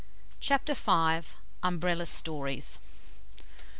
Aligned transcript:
CHAPTER 0.39 0.73
V. 0.73 1.27
UMBRELLA 1.61 2.07
STORIES. 2.07 2.79